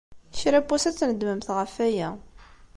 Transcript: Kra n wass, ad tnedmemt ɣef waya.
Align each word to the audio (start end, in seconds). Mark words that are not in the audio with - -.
Kra 0.37 0.59
n 0.61 0.65
wass, 0.67 0.85
ad 0.89 0.95
tnedmemt 0.95 1.49
ɣef 1.57 1.73
waya. 1.79 2.09